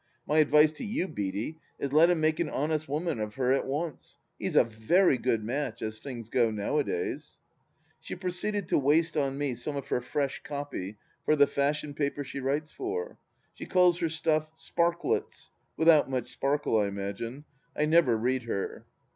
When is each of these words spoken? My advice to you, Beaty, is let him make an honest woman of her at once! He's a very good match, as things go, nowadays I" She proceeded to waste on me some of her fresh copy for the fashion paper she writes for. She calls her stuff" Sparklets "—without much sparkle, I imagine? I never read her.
My 0.25 0.39
advice 0.39 0.71
to 0.71 0.83
you, 0.83 1.07
Beaty, 1.07 1.59
is 1.77 1.93
let 1.93 2.09
him 2.09 2.19
make 2.19 2.39
an 2.39 2.49
honest 2.49 2.89
woman 2.89 3.19
of 3.19 3.35
her 3.35 3.51
at 3.53 3.67
once! 3.67 4.17
He's 4.39 4.55
a 4.55 4.63
very 4.63 5.15
good 5.19 5.43
match, 5.43 5.83
as 5.83 5.99
things 5.99 6.27
go, 6.31 6.49
nowadays 6.49 7.37
I" 7.37 7.39
She 8.01 8.15
proceeded 8.15 8.67
to 8.69 8.79
waste 8.79 9.15
on 9.15 9.37
me 9.37 9.53
some 9.53 9.75
of 9.75 9.89
her 9.89 10.01
fresh 10.01 10.41
copy 10.41 10.97
for 11.23 11.35
the 11.35 11.45
fashion 11.45 11.93
paper 11.93 12.23
she 12.23 12.39
writes 12.39 12.71
for. 12.71 13.19
She 13.53 13.67
calls 13.67 13.99
her 13.99 14.09
stuff" 14.09 14.51
Sparklets 14.55 15.51
"—without 15.77 16.09
much 16.09 16.31
sparkle, 16.31 16.79
I 16.79 16.87
imagine? 16.87 17.45
I 17.77 17.85
never 17.85 18.17
read 18.17 18.41
her. 18.45 18.87